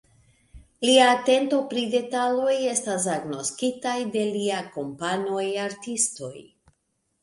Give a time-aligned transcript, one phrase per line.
[0.87, 6.37] Lia atento pri detaloj estas agnoskita de liaj kompanoj artistoj.